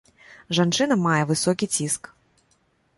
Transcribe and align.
Жанчына 0.59 0.97
мае 1.05 1.19
высокі 1.35 1.65
ціск. 1.77 2.13